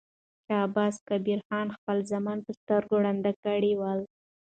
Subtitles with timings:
[0.45, 1.39] شاه عباس کبیر
[1.75, 3.99] خپل زامن په سترګو ړانده کړي ول.